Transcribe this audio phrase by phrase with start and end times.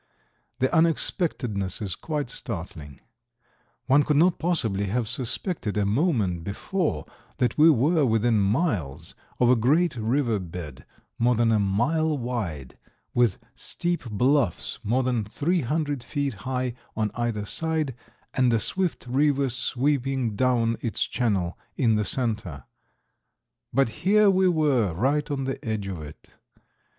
[0.57, 3.01] The unexpectedness is quite startling.
[3.85, 7.05] One could not possibly have suspected a moment before
[7.37, 10.87] that we were within miles of a great river bed
[11.19, 12.79] more than a mile wide,
[13.13, 17.93] with steep bluffs more than 300 feet high on either side
[18.33, 22.63] and a swift river sweeping down its channel in the center,
[23.71, 26.29] but here we were right on the edge of it.